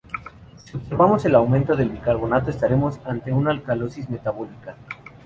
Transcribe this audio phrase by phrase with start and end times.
[0.65, 4.75] Si observamos un aumento del bicarbonato estaremos ante una alcalosis metabólica.